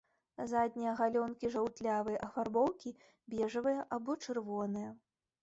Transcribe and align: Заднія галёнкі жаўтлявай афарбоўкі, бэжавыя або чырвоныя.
Заднія 0.51 0.93
галёнкі 1.01 1.51
жаўтлявай 1.55 2.17
афарбоўкі, 2.29 2.95
бэжавыя 3.35 3.87
або 4.01 4.19
чырвоныя. 4.27 4.91